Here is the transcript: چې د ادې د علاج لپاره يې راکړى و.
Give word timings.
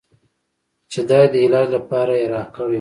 چې 0.91 0.99
د 1.09 1.11
ادې 1.23 1.27
د 1.33 1.35
علاج 1.47 1.67
لپاره 1.77 2.13
يې 2.19 2.25
راکړى 2.33 2.67
و. 2.67 2.69